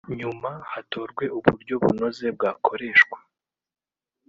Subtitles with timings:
[0.19, 3.17] nyuma hatorwe uburyo bunoze bwakoreshwa